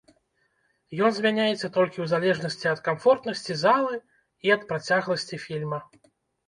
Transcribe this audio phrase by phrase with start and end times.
[1.07, 3.95] Ён змяняецца толькі ў залежнасці ад камфортнасці залы
[4.49, 5.79] і ад працягласці фільма.